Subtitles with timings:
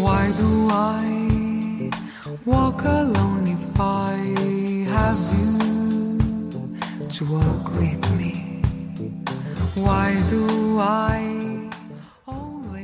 [0.00, 1.90] Why do I
[2.44, 4.14] walk alone if I
[4.86, 6.18] have you
[7.08, 8.62] to walk with me?
[9.74, 11.34] Why do I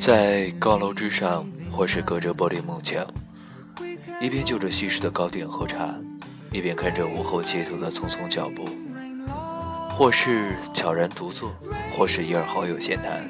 [0.00, 3.06] 在高楼之上，或是隔着玻璃幕墙，
[4.20, 5.94] 一边就着西式的糕点喝茶，
[6.50, 8.68] 一边看着午后街头的匆匆脚步，
[9.96, 11.54] 或是悄然独坐，
[11.96, 13.24] 或是一二好友闲谈，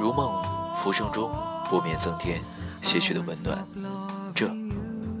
[0.00, 0.40] 如梦
[0.76, 1.28] 浮生中
[1.68, 2.38] 不免增添
[2.88, 3.62] 些许的温暖。
[4.34, 4.50] 这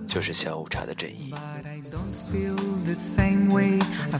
[0.06, 1.30] 就是下午茶的真意。
[1.32, 2.00] But I don't
[2.32, 3.78] feel the same way
[4.10, 4.18] I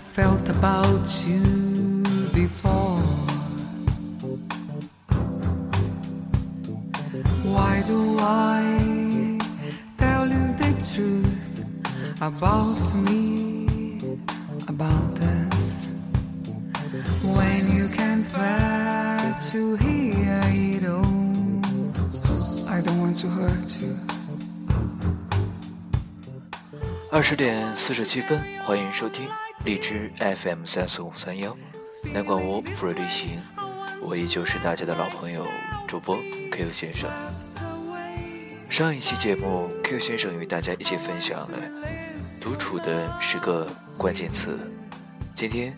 [27.11, 29.29] 二十点四十七分，欢迎收听
[29.65, 31.57] 荔枝 FM 三四五三幺，
[32.15, 33.43] 南广屋富瑞旅行，
[34.01, 35.45] 我依旧是大家的老朋友
[35.89, 36.17] 主播
[36.53, 37.11] Q 先生。
[38.69, 41.59] 上一期节目，Q 先生与大家一起分享了
[42.41, 44.57] 独处的十个关键词。
[45.35, 45.77] 今天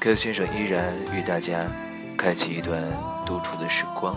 [0.00, 1.70] ，Q 先生依然与大家
[2.18, 2.82] 开启一段
[3.24, 4.16] 独处的时光，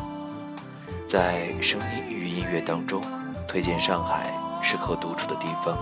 [1.13, 2.99] 在声音与音乐当中
[3.47, 4.33] 推荐上海
[4.63, 5.77] 适合独处的地方。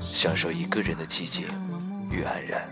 [0.00, 1.44] 享受一个人的寂静
[2.08, 2.70] 与安然。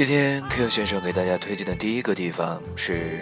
[0.00, 3.20] 今天 Q 先生给大家推荐的第一个地方是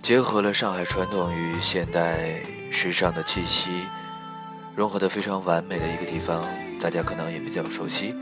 [0.00, 2.40] 结合了上海传统与现代
[2.70, 3.82] 时尚的气息，
[4.74, 6.42] 融合的非常完美的一个地方，
[6.80, 8.14] 大家可能也比较熟悉，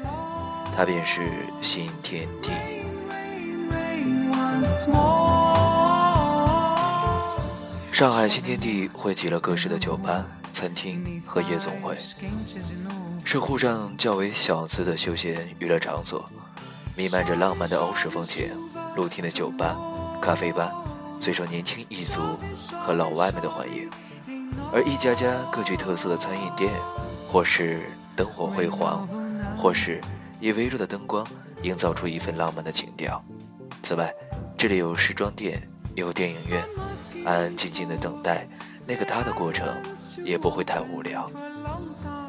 [0.77, 1.31] 它便是
[1.63, 2.51] 新天地。
[7.93, 11.97] 上海新天地汇集了各式的酒吧、餐厅和夜总会，
[13.25, 16.29] 是沪上较为小资的休闲娱乐场所，
[17.01, 18.51] 弥漫着浪漫的欧式风情，
[18.95, 19.75] 露天的酒吧、
[20.21, 20.71] 咖啡吧
[21.19, 22.21] 最受年轻一族
[22.79, 23.89] 和老外们的欢迎，
[24.71, 26.71] 而一家家各具特色的餐饮店，
[27.27, 27.81] 或是
[28.15, 29.09] 灯火辉煌，
[29.57, 29.99] 或是
[30.41, 31.27] 以微弱的灯光
[31.63, 33.25] 营造出一份浪漫的情调。
[33.83, 34.13] 此外，
[34.59, 35.59] 这里有时装店，
[35.95, 36.63] 有电影院，
[37.25, 38.47] 安安静静的等待
[38.87, 39.75] 那个他的过程，
[40.23, 41.31] 也不会太无聊。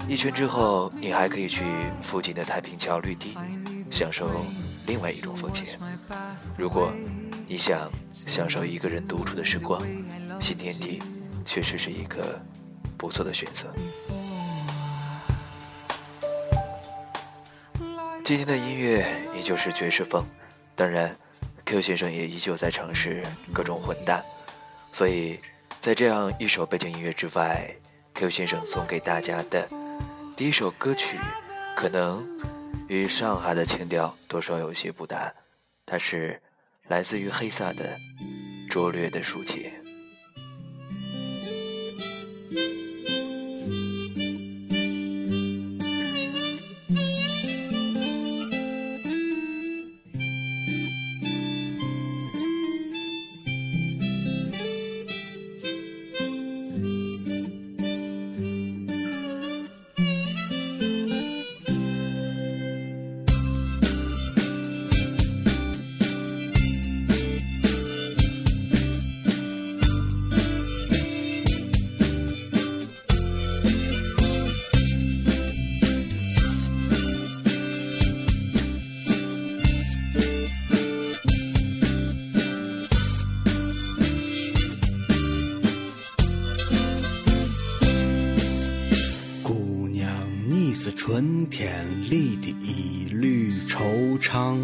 [0.08, 1.66] 一圈之后，你还可以去
[2.02, 3.38] 附近的太平桥绿地，
[3.90, 4.26] 享受
[4.88, 5.68] 另外一种风情。
[6.58, 6.92] 如果
[7.48, 9.82] 你想享受一个人独处的时光，
[10.40, 11.02] 新天地
[11.46, 12.40] 确实是一个
[12.98, 13.74] 不错的选择。
[18.24, 19.06] 今天的音乐
[19.38, 20.24] 依旧是爵士风，
[20.76, 21.14] 当然
[21.66, 24.22] ，Q 先生也依旧在尝试各种混搭，
[24.94, 25.40] 所以
[25.82, 27.70] 在这样一首背景音乐之外
[28.14, 29.68] ，Q 先生送给大家的
[30.38, 31.20] 第一首歌曲，
[31.76, 32.26] 可能
[32.88, 35.34] 与上海的情调多少有些不搭，
[35.86, 36.42] 它是
[36.88, 37.98] 来自于黑萨的
[38.70, 39.81] 拙劣的抒情。
[91.62, 94.58] 天里的一缕惆怅，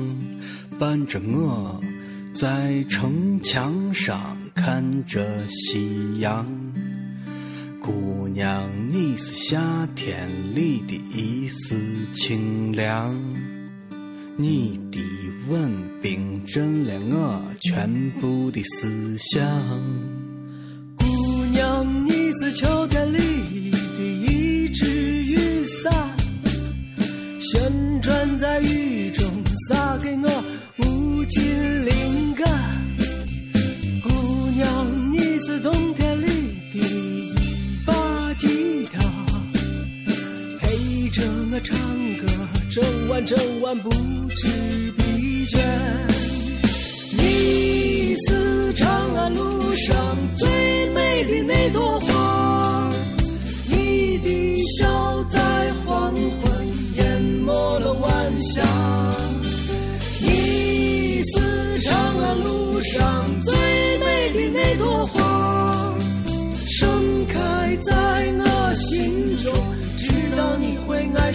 [0.80, 1.80] 伴着我
[2.34, 6.48] 在城墙上看着夕阳。
[7.84, 11.78] 姑娘，你是夏天里的一丝
[12.16, 13.16] 清凉，
[14.36, 15.00] 你的
[15.50, 15.72] 吻
[16.02, 19.46] 冰镇了我全部的思想。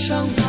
[0.03, 0.43] 上它。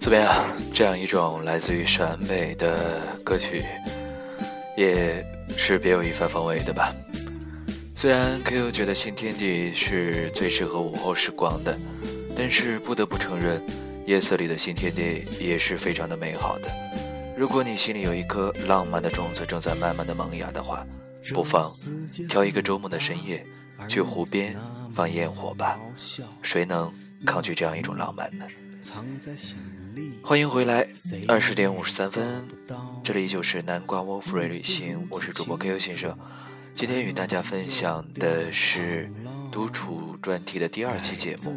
[0.00, 0.44] 怎么样？
[0.74, 3.62] 这样一种来自于陕北的歌曲，
[4.76, 5.24] 也
[5.56, 6.92] 是别有一番风味的吧？
[7.94, 11.78] 虽然 Q 觉得《新天地》是最适合午后时光的，
[12.34, 13.62] 但是不得不承认，
[14.06, 16.68] 夜色里的新天地也是非常的美好的。
[17.36, 20.84] 如果你心里有一颗浪漫的种子正在慢慢的萌芽的话，
[21.32, 21.70] 不妨
[22.28, 23.46] 挑一个周末的深夜，
[23.88, 24.56] 去湖边
[24.92, 25.78] 放烟火吧。
[26.42, 26.92] 谁能
[27.24, 28.46] 抗拒这样一种浪漫呢？
[30.22, 30.86] 欢迎回来，
[31.28, 32.46] 二十点五十三分，
[33.02, 36.16] 这里就是南瓜窝福瑞旅行，我是主播 KU 先生。
[36.74, 39.08] 今天与大家分享的是
[39.52, 41.54] 独处专题的第二期节目，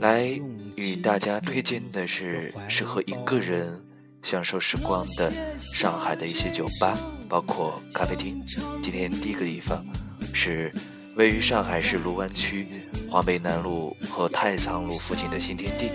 [0.00, 0.26] 来
[0.74, 3.80] 与大家推荐的是适合一个人
[4.22, 5.32] 享受时光的
[5.74, 8.42] 上海的一些酒吧，包括咖啡厅。
[8.82, 9.84] 今天第一个地方
[10.32, 10.72] 是
[11.16, 12.66] 位于上海市卢湾区
[13.10, 15.90] 华北南路和太仓路附近的新天地，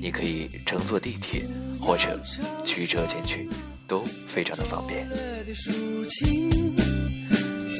[0.00, 1.44] 你可以乘坐地铁
[1.80, 2.20] 或者
[2.64, 3.48] 驱车前去，
[3.86, 5.06] 都非常的方便。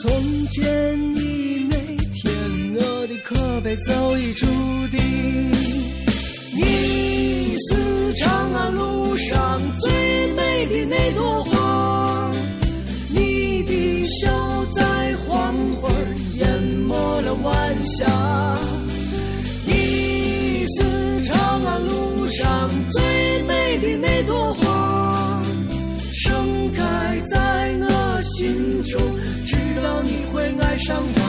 [0.00, 0.10] 从
[0.46, 4.46] 前你每天我的可悲早已注
[4.92, 5.97] 定。
[6.60, 12.32] 你是长安路上最美的那朵花，
[13.14, 15.92] 你的笑在黄昏
[16.34, 18.58] 淹没了晚霞。
[19.66, 25.40] 你是长安路上最美的那朵花，
[26.12, 26.82] 盛开
[27.30, 29.00] 在我心中。
[29.46, 31.27] 直到你会爱上我。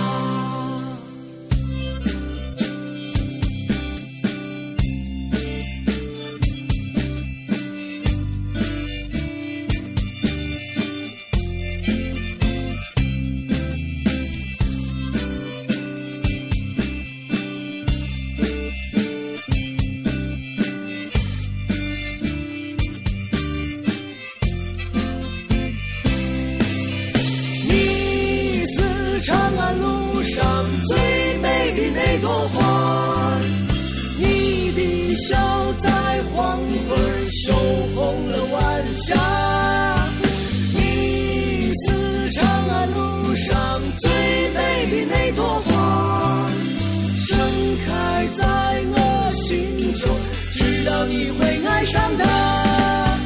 [50.80, 53.18] 直到你会爱上它。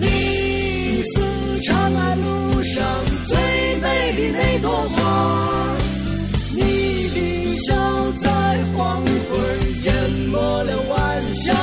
[0.00, 2.84] 你是长安路上
[3.24, 3.38] 最
[3.76, 5.76] 美的那朵花，
[6.56, 7.72] 你的笑
[8.16, 8.28] 在
[8.74, 9.06] 黄昏
[9.84, 11.54] 淹没了晚霞。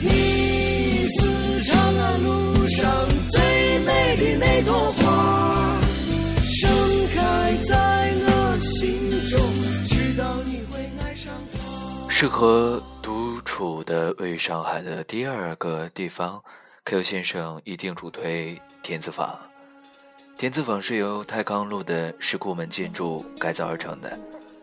[0.00, 2.90] 你是长安路上
[3.28, 5.78] 最美的那朵花，
[6.48, 6.70] 盛
[7.14, 9.38] 开在我心中，
[9.86, 11.58] 直到你会爱上它。
[12.08, 12.82] 适合
[13.62, 16.42] 处的位于上海的第二个地方
[16.84, 19.38] ，Q 先生一定主推田子坊。
[20.36, 24.18] 田子坊是由太康路的石库门建筑改造而成的，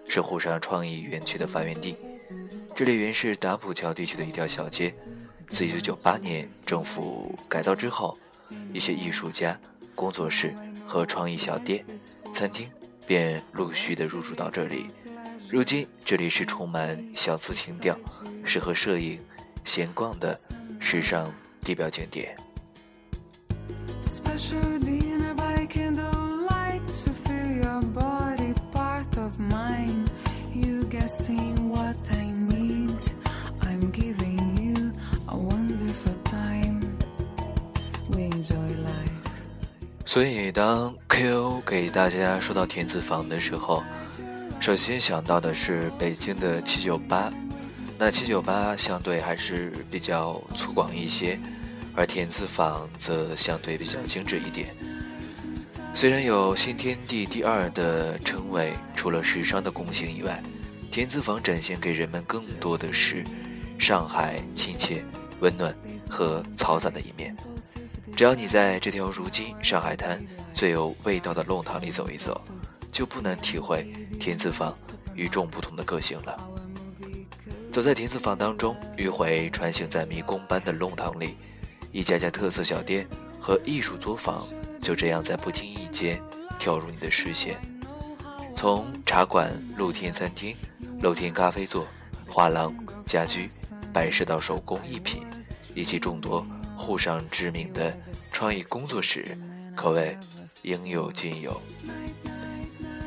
[0.09, 1.95] 是沪上创意园区的发源地。
[2.75, 4.93] 这里原是打浦桥地区的一条小街，
[5.47, 8.17] 自1998年政府改造之后，
[8.73, 9.57] 一些艺术家、
[9.95, 10.53] 工作室
[10.85, 11.85] 和创意小店、
[12.33, 12.69] 餐厅
[13.07, 14.87] 便陆续的入驻到这里。
[15.51, 17.97] 如今，这里是充满小资情调、
[18.45, 19.19] 适合摄影、
[19.65, 20.39] 闲逛的
[20.79, 22.37] 时尚地标景点。
[23.99, 30.05] Special dinner by candlelight to feel your body part of mine.
[30.53, 32.99] You guessing what I need?
[33.61, 34.91] I'm giving you
[35.27, 36.95] a wonderful time.
[38.11, 39.09] We enjoy life.
[40.05, 43.83] 所以，当 Q 给大家说到田子坊的时候，
[44.59, 47.31] 首先想到的是北京的七九八。
[47.97, 51.39] 那七九八相对还是比较粗犷一些，
[51.95, 54.75] 而田子坊则相对比较精致一点。
[55.93, 60.41] 虽然有“新天地第二”的称谓，除了时尚的共性以外，
[60.91, 63.23] 田子坊展现给人们更多的是
[63.77, 65.03] 上海亲切、
[65.39, 65.75] 温暖
[66.09, 67.35] 和嘈杂的一面。
[68.15, 70.21] 只要你在这条如今上海滩
[70.53, 72.39] 最有味道的弄堂里走一走，
[72.91, 73.83] 就不难体会
[74.19, 74.75] 田子坊
[75.15, 76.49] 与众不同的个性了。
[77.71, 81.37] 走在田子坊当中，迂回穿行在迷宫般的弄堂里，
[81.91, 83.07] 一家家特色小店
[83.39, 84.45] 和艺术作坊
[84.81, 86.21] 就这样在不经意间
[86.57, 87.57] 跳入你的视线。
[88.55, 90.55] 从茶馆、露天餐厅、
[91.01, 91.87] 露天咖啡座、
[92.27, 93.47] 画廊、家居、
[93.93, 95.23] 摆设到手工艺品，
[95.75, 97.95] 以及众多沪上知名的
[98.33, 99.37] 创意工作室，
[99.75, 100.17] 可谓
[100.63, 101.61] 应有尽有。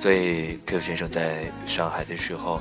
[0.03, 2.61] 所以，Q 先生在上海的时候，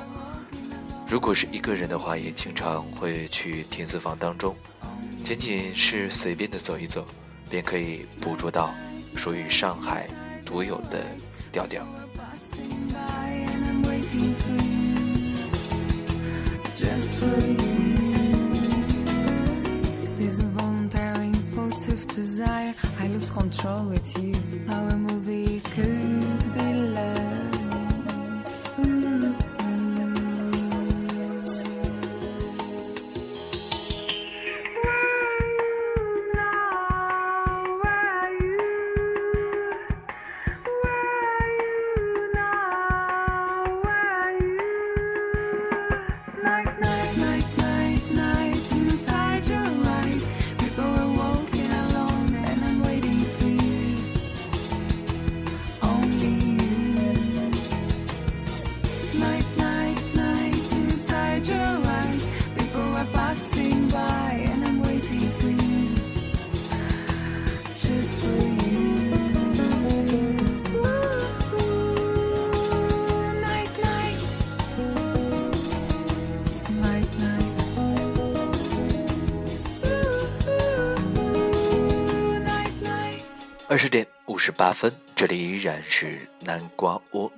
[1.08, 4.54] 如果是一个人的话，也经常会去田子坊当中，
[5.24, 7.04] 仅仅是随便的走一走，
[7.50, 8.72] 便可以捕捉到
[9.16, 10.06] 属于上海
[10.46, 11.04] 独有的
[11.50, 11.84] 调调。
[46.64, 46.91] 二
[84.44, 87.30] 十八分，这里依然是南瓜窝。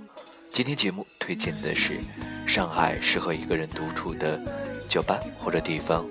[0.50, 1.98] 今天节目推荐的是
[2.46, 4.40] 上海适合一个人独处的
[4.88, 6.06] 酒吧或者地方。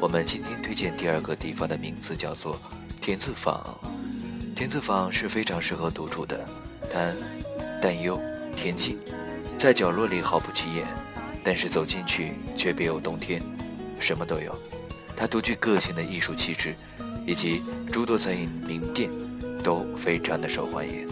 [0.00, 2.60] 我们今天推荐第二个地方的名字叫做
[3.00, 3.78] 田字坊。
[4.56, 6.44] 田字坊是非常适合独处的，
[6.92, 7.12] 它
[7.80, 8.20] 淡幽
[8.56, 8.98] 恬静，
[9.56, 10.84] 在角落里毫不起眼，
[11.44, 13.40] 但是走进去却别有洞天，
[14.00, 14.60] 什么都有。
[15.16, 16.74] 它独具个性的艺术气质，
[17.24, 19.08] 以及诸多餐饮名店。
[19.62, 21.08] 都非常的受欢迎，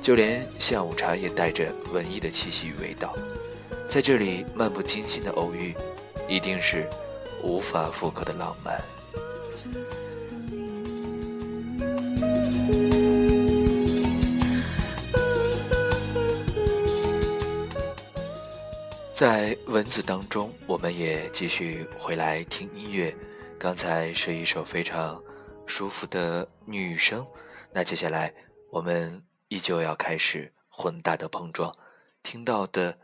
[0.00, 3.14] 就连下午茶也带着文艺的气息与味道。
[3.88, 5.74] 在这里漫不经心的偶遇，
[6.28, 6.88] 一定是
[7.42, 8.80] 无法复刻的浪漫。
[19.12, 23.14] 在文字当中，我们也继续回来听音乐。
[23.56, 25.22] 刚才是一首非常
[25.66, 27.24] 舒服的女声。
[27.76, 28.32] 那接下来，
[28.70, 31.74] 我们依旧要开始混搭的碰撞，
[32.22, 32.96] 听到的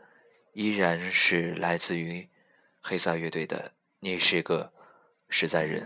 [0.53, 2.29] 依然是来自于
[2.79, 3.57] 黑撒乐队的
[3.99, 4.71] 《你是个
[5.27, 5.81] 实在人》。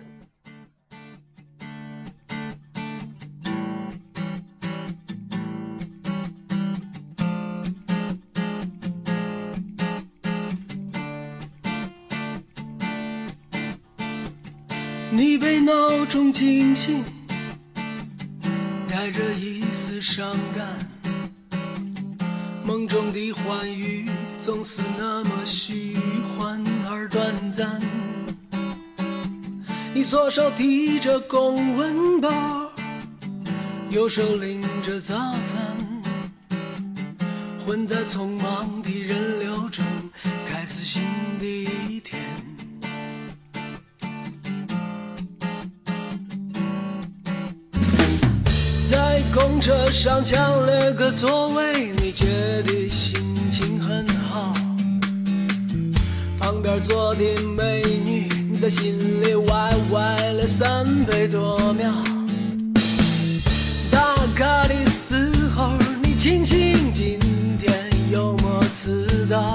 [15.12, 17.04] 你被闹钟惊醒。
[19.06, 20.66] 带着一丝伤感，
[22.64, 24.10] 梦中的欢愉
[24.42, 25.96] 总是那么虚
[26.36, 26.60] 幻
[26.90, 27.80] 而短暂。
[29.94, 32.32] 你左手提着公文包，
[33.92, 35.56] 右手拎着早餐，
[37.64, 39.86] 混在匆忙的人流中，
[40.48, 41.04] 开始新
[41.38, 42.15] 的一天。
[49.66, 52.28] 车上抢了个座位，你觉
[52.68, 53.20] 得心
[53.50, 54.54] 情很好。
[56.40, 57.24] 旁边坐的
[57.58, 58.94] 美女，你在心
[59.24, 61.92] 里歪歪了三百多秒。
[63.90, 65.72] 打卡的时候，
[66.04, 67.18] 你庆幸今
[67.58, 67.74] 天
[68.12, 69.55] 有没迟到。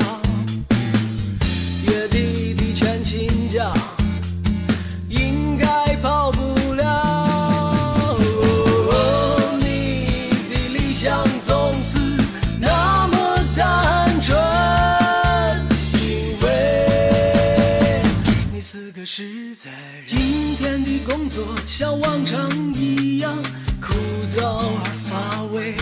[21.40, 23.34] 作像往常一样
[23.80, 23.94] 枯
[24.36, 25.74] 燥而乏味，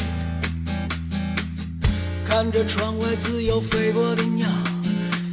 [2.24, 4.46] 看着窗外自由飞过的鸟，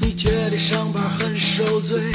[0.01, 2.11] 你觉得上班很受罪。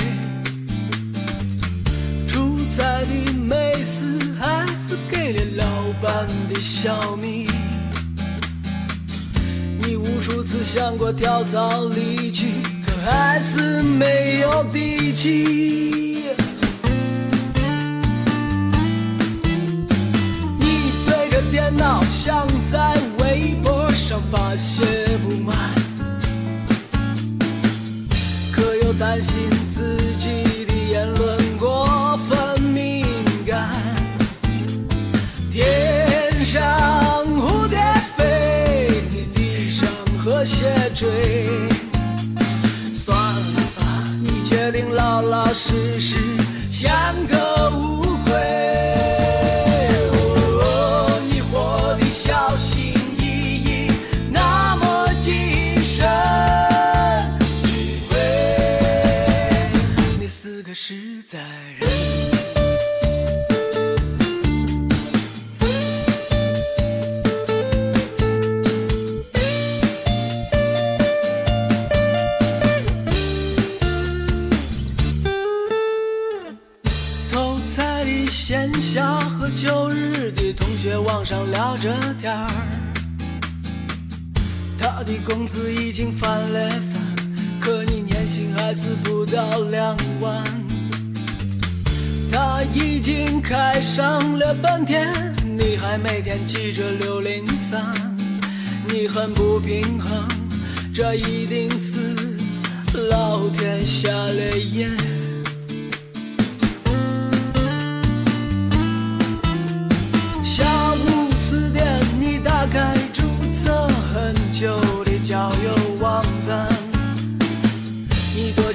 [2.27, 7.47] 出彩的美食还是给了老板的小米。
[9.79, 12.49] 你无数次想过跳槽离去，
[12.85, 16.00] 可还是没有底气。
[24.31, 24.85] 发泄
[25.25, 25.57] 不满，
[28.53, 29.35] 可又担心
[29.73, 33.05] 自己的言论过分敏
[33.45, 33.69] 感。
[35.53, 36.63] 天上
[37.41, 37.79] 蝴蝶
[38.17, 39.03] 飞，
[39.35, 39.89] 地上
[40.23, 41.09] 河蟹追。
[42.95, 43.83] 算了吧，
[44.23, 46.17] 你决定老老实实，
[81.81, 82.51] 着点儿，
[84.79, 86.81] 他的工资已经翻了番，
[87.59, 90.45] 可你年薪还是不到两万。
[92.31, 95.11] 他已经开上了本田，
[95.57, 97.83] 你还每天骑着六零三，
[98.87, 100.29] 你很不平衡，
[100.93, 102.15] 这一定是
[103.09, 104.95] 老天瞎了眼。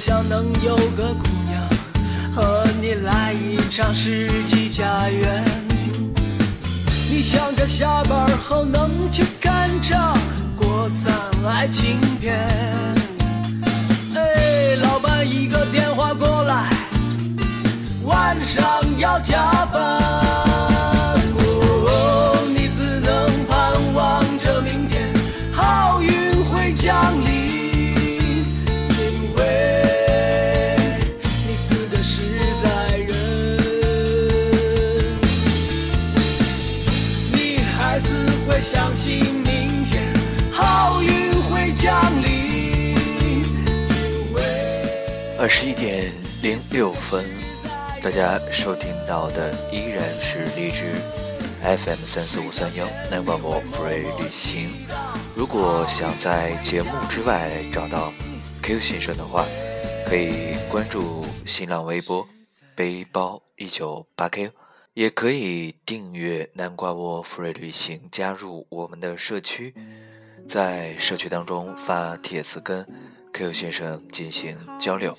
[0.06, 1.60] 想能有个姑娘
[2.32, 5.44] 和你来一场世纪佳缘。
[7.10, 10.16] 你想着下班后能去看场
[10.56, 11.12] 国产
[11.44, 12.38] 爱情片。
[14.14, 16.70] 哎，老板一个电话过来，
[18.04, 18.64] 晚上
[19.00, 20.45] 要加班。
[46.46, 47.24] 零六分，
[48.00, 50.92] 大家收听到的依然是荔枝
[51.60, 54.70] FM 三四五三幺南瓜窝 Free 旅行。
[55.34, 58.12] 如果想在节目之外找到
[58.62, 59.44] Q 先生的话，
[60.06, 62.24] 可以关注新浪微博
[62.76, 64.48] 背包一九八 Q，
[64.94, 69.74] 也可以订阅南瓜窝 Free 旅行，加入我们的社区，
[70.48, 72.86] 在社区当中发帖子跟
[73.32, 75.18] Q 先生进行交流。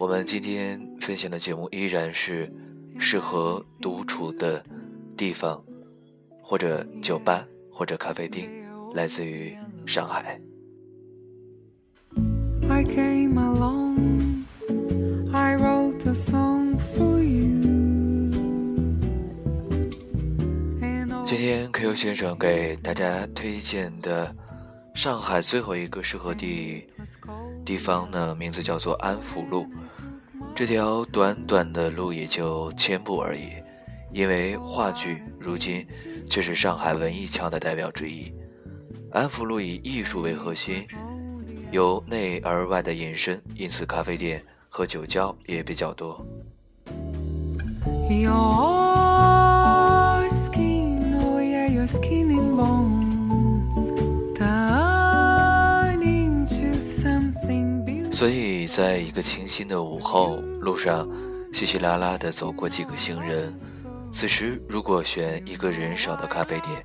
[0.00, 2.50] 我们今天分享的节目依然是
[2.98, 4.64] 适合独处的
[5.14, 5.62] 地方，
[6.40, 8.50] 或者酒吧，或者咖啡厅，
[8.94, 10.40] 来自于上海。
[12.66, 14.44] I came along,
[15.34, 17.60] I wrote a song for you.
[21.26, 24.34] 今天 Q 先生给大家推荐的
[24.94, 26.86] 上海最后一个适合地.
[27.70, 29.64] 地方呢，名字叫做安福路。
[30.56, 33.50] 这条短短的路也就千步而已，
[34.12, 35.86] 因为话剧如今
[36.28, 38.32] 却是上海文艺腔的代表之一。
[39.12, 40.84] 安福路以艺术为核心，
[41.70, 46.26] 由内而外的延伸，因此咖啡店和酒窖也比较多。
[48.10, 48.69] Your
[58.20, 61.08] 所以，在一个清新的午后，路上
[61.54, 63.58] 稀稀拉拉地走过几个行人。
[64.12, 66.84] 此时，如果选一个人少的咖啡店，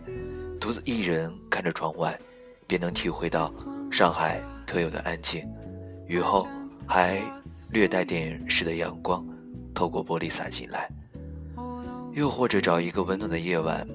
[0.62, 2.18] 独自一人看着窗外，
[2.66, 3.52] 便能体会到
[3.92, 5.46] 上海特有的安静。
[6.08, 6.48] 雨后
[6.88, 7.22] 还
[7.70, 9.22] 略带点湿的阳光，
[9.74, 10.90] 透过玻璃洒进来。
[12.14, 13.86] 又或者找一个温暖的夜晚，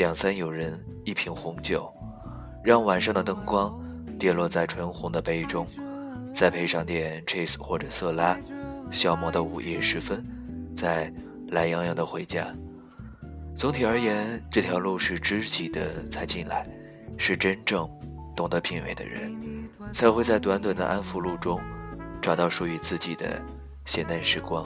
[0.00, 1.88] 两三友人，一瓶红酒，
[2.64, 3.72] 让晚上的灯光
[4.18, 5.64] 跌落在纯红的杯中。
[6.38, 8.38] 再配上点 cheese 或者色拉，
[8.92, 10.24] 消磨到午夜时分，
[10.76, 11.12] 再
[11.48, 12.46] 懒洋洋的回家。
[13.56, 16.64] 总体而言，这条路是知己的才进来，
[17.16, 17.90] 是真正
[18.36, 19.36] 懂得品味的人，
[19.92, 21.60] 才会在短短的安福路中，
[22.22, 23.42] 找到属于自己的
[23.84, 24.64] 闲淡时光。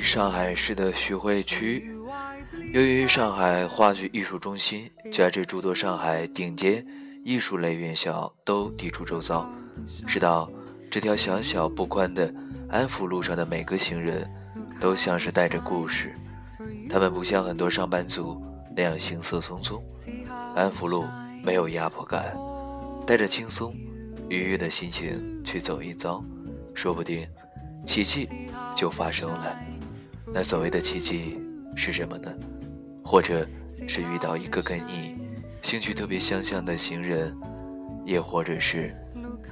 [0.00, 1.90] 上海市的徐汇区。
[2.72, 6.84] 由于上海话剧艺术中心加之诸多上海顶尖
[7.24, 9.48] 艺术类院校都地处周遭，
[10.06, 10.50] 使到
[10.90, 12.32] 这条小小不宽的
[12.68, 14.28] 安福路上的每个行人，
[14.80, 16.14] 都像是带着故事。
[16.88, 18.42] 他们不像很多上班族
[18.74, 19.80] 那样行色匆匆，
[20.54, 21.06] 安福路
[21.42, 22.36] 没有压迫感，
[23.06, 23.74] 带着轻松、
[24.28, 26.22] 愉悦的心情去走一遭，
[26.74, 27.26] 说不定
[27.86, 28.28] 奇迹
[28.74, 29.58] 就发生了。
[30.32, 31.40] 那所谓的奇迹
[31.74, 32.32] 是什么呢？
[33.04, 33.46] 或者
[33.88, 35.16] 是遇到一个跟你
[35.62, 37.36] 兴趣特别相像的行人，
[38.04, 38.94] 也或者是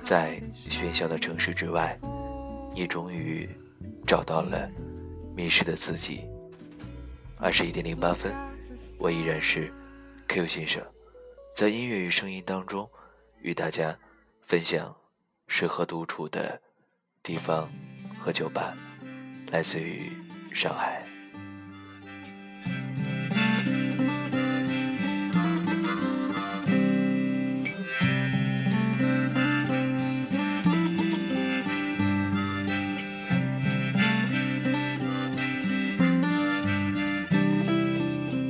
[0.04, 1.98] 在喧嚣的城市之外，
[2.74, 3.48] 你终于
[4.06, 4.70] 找到了
[5.34, 6.24] 迷失的自己。
[7.38, 8.32] 二十一点零八分，
[8.98, 9.72] 我依然是
[10.28, 10.82] Q 先生，
[11.54, 12.88] 在音乐与声音当中
[13.40, 13.96] 与大家
[14.42, 14.94] 分享
[15.48, 16.60] 适合独处的
[17.22, 17.68] 地方
[18.18, 18.74] 和酒吧，
[19.50, 20.12] 来自于
[20.56, 21.02] 上海。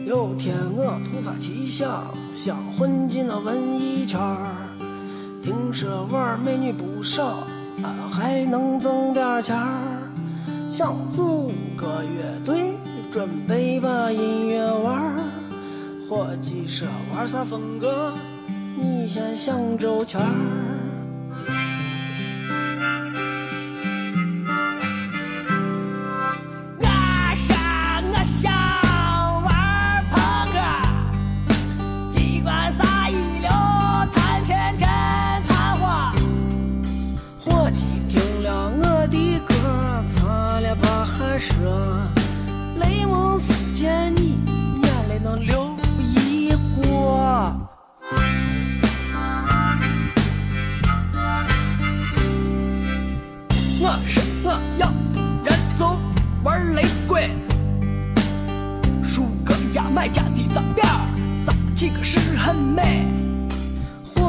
[0.06, 4.54] 有天我突发奇想，想混进了文艺圈儿。
[5.42, 7.24] 听说玩美女不少，
[7.82, 10.05] 啊，还能挣点钱儿。
[10.76, 12.74] 想组个乐队，
[13.10, 15.16] 准备把音乐玩儿。
[16.06, 18.12] 伙计说玩啥风格，
[18.78, 20.20] 你先想周全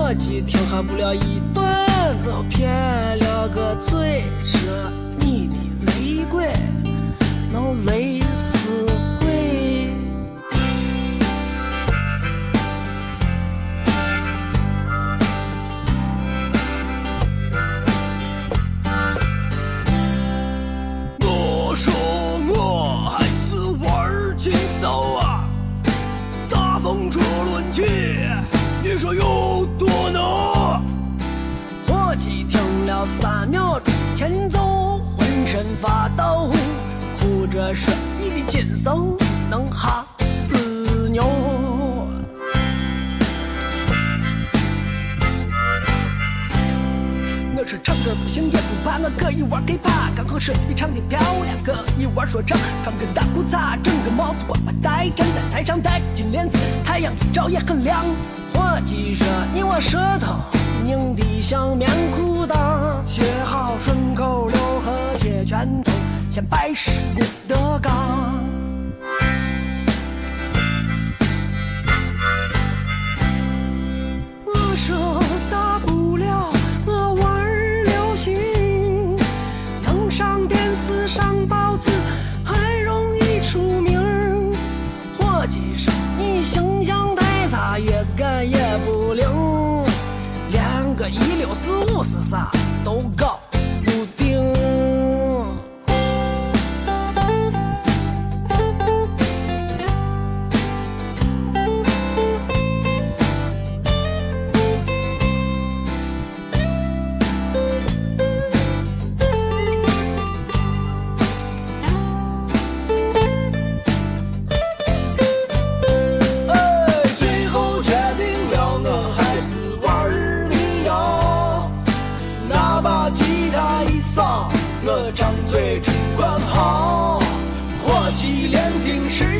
[0.08, 1.66] 伙计听还不了一顿，
[2.24, 4.62] 就撇了个嘴，说
[5.20, 6.48] 你的玫瑰
[7.52, 8.86] 能雷死
[9.20, 9.92] 鬼。
[21.20, 21.94] 我说
[22.48, 25.44] 我还是玩轻松啊，
[26.50, 27.20] 大风车
[27.52, 27.84] 轮起，
[28.82, 29.57] 你说有
[33.08, 36.52] 三秒钟前奏，浑身发抖，
[37.20, 39.18] 哭着说你的劲手
[39.50, 41.24] 能哈死牛。
[47.56, 58.06] 我是唱歌不行也不怕，我可以玩 hiphop，刚好是比唱的漂亮，可以玩说唱，穿个大裤衩，整个帽子瓜把戴，站在台上戴金链子，太阳一照也很亮。
[58.78, 60.36] 我记着你我舌头
[60.84, 62.54] 拧的像棉裤裆，
[63.08, 65.92] 学好顺口溜和铁拳头，
[66.30, 67.92] 先拜师郭德纲。
[92.08, 92.50] 是啥
[92.86, 93.37] 都搞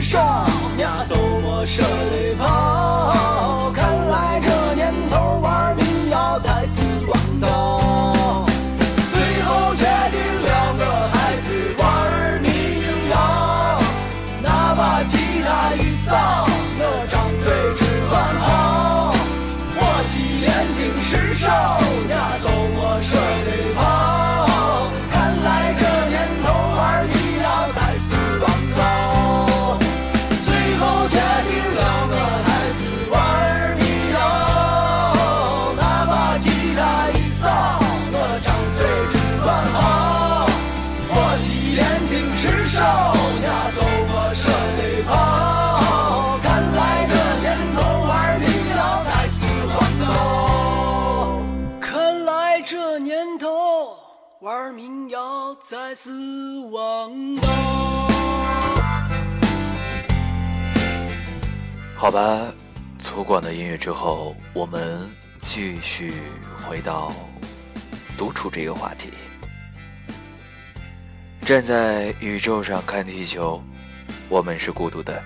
[0.10, 2.27] 少，伢都没舍得
[54.78, 56.12] 命要在死
[56.70, 57.48] 亡岛。
[61.96, 62.54] 好吧，
[63.00, 65.10] 粗犷的音乐之后，我们
[65.42, 66.14] 继续
[66.64, 67.12] 回到
[68.16, 69.10] 独处这个话题。
[71.42, 73.60] 站在宇宙上看地球，
[74.30, 75.20] 我们是孤独的，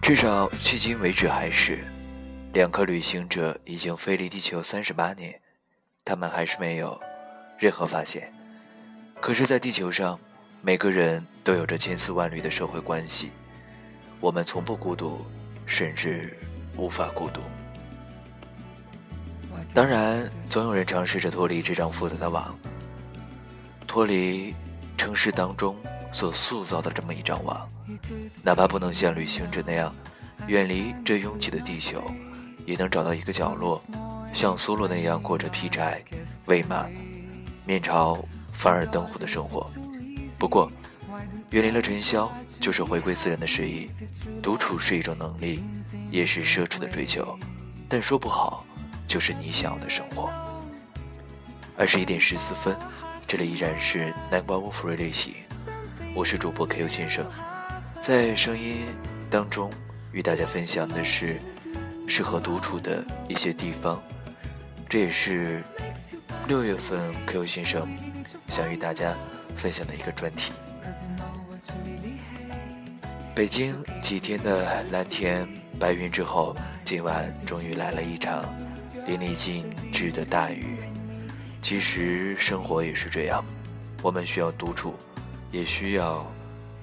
[0.00, 1.82] 至少迄今为止还是。
[2.52, 5.40] 两颗旅行者已经飞离地球三十八年，
[6.04, 6.96] 他们还是没有
[7.58, 8.32] 任何发现。
[9.24, 10.20] 可是，在地球上，
[10.60, 13.30] 每个人都有着千丝万缕的社会关系，
[14.20, 15.24] 我们从不孤独，
[15.64, 16.36] 甚至
[16.76, 17.40] 无法孤独。
[19.72, 22.54] 当然，总有人尝试着脱离这张复杂的网，
[23.86, 24.54] 脱离
[24.98, 25.74] 城市当中
[26.12, 27.66] 所塑造的这么一张网，
[28.42, 29.90] 哪怕不能像旅行者那样
[30.46, 32.04] 远离这拥挤的地球。
[32.66, 33.82] 也能找到一个角落，
[34.34, 36.04] 像苏洛那样过着劈柴、
[36.44, 36.86] 喂马、
[37.64, 38.22] 面朝
[38.54, 39.70] 反而灯火的生活。
[40.38, 40.70] 不过，
[41.50, 43.90] 远离了尘嚣，就是回归自然的诗意。
[44.42, 45.62] 独处是一种能力，
[46.10, 47.38] 也是奢侈的追求。
[47.88, 48.64] 但说不好，
[49.06, 50.32] 就是你想要的生活。
[51.76, 52.74] 二十一点十四分，
[53.26, 55.34] 这里依然是南瓜屋福瑞类型，
[56.14, 57.24] 我是主播 Q 先生，
[58.00, 58.86] 在声音
[59.28, 59.70] 当中
[60.12, 61.38] 与大家分享的是。
[62.06, 63.98] 适合独处的一些地方，
[64.90, 65.64] 这也是
[66.46, 67.88] 六月份 Q 先生
[68.48, 69.14] 想与大家
[69.56, 70.52] 分享的一个专题。
[73.34, 78.44] 北京几天的蓝天白云之后，今晚终于来了一场
[79.06, 80.78] 淋漓尽致的大雨。
[81.60, 83.44] 其实生活也是这样，
[84.02, 84.94] 我们需要独处，
[85.50, 86.24] 也需要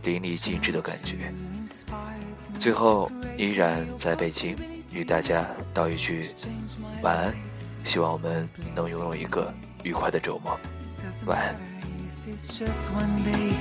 [0.04, 1.34] 淋漓尽致的感觉。
[2.60, 4.56] 最后，依然在北京。
[4.93, 6.25] 与大家道一句
[7.01, 7.34] 晚安，
[7.86, 10.60] 希望我们能拥有一个愉快的周末。
[11.02, 13.58] Go if It's just one day,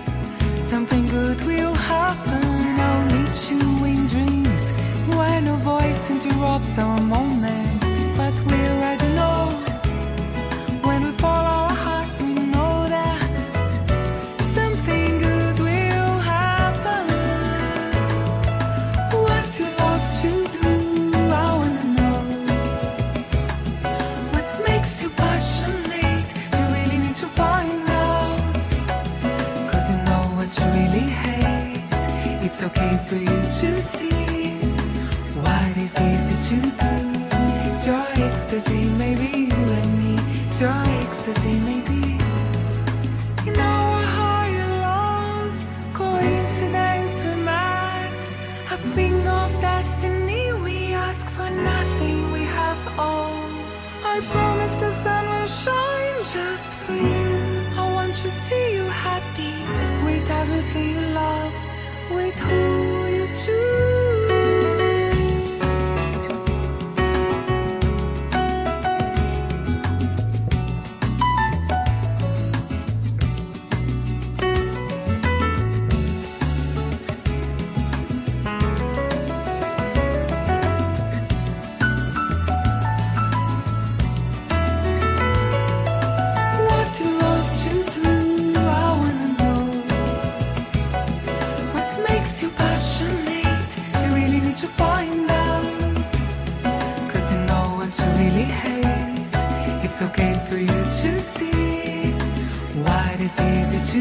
[0.59, 2.45] something good will happen.
[2.79, 4.73] I'll meet you in dreams
[5.17, 7.70] when a voice interrupts our moment.
[32.63, 33.27] Okay for you
[33.61, 34.53] to see
[35.45, 36.95] what is easy to do.
[37.67, 40.15] It's your ecstasy, maybe you and me.
[40.47, 42.19] It's your ecstasy, maybe.
[43.47, 43.85] You know
[44.17, 45.55] how you love
[45.95, 48.13] coincidence we met.
[48.75, 53.41] A thing of destiny, we ask for nothing, we have all.
[54.05, 57.31] I promise the sun will shine just for you.
[57.81, 59.55] I want to see you happy
[60.05, 61.50] with everything you love
[62.11, 62.49] 回头
[63.09, 63.90] 又驻。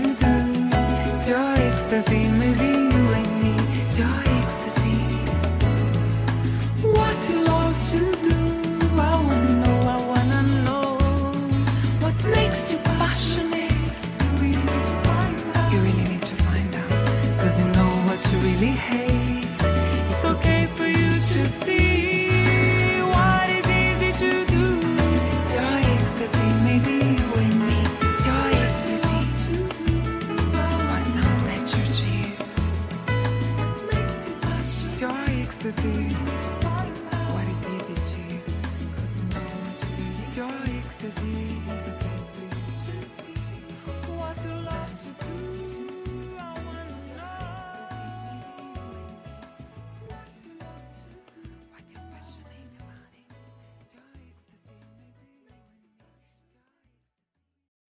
[0.01, 0.28] to do.